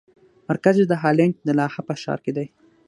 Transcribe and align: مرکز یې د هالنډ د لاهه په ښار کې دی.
مرکز 0.49 0.75
یې 0.81 0.85
د 0.89 0.93
هالنډ 1.01 1.33
د 1.47 1.49
لاهه 1.59 1.81
په 1.87 1.93
ښار 2.01 2.19
کې 2.25 2.31
دی. 2.37 2.47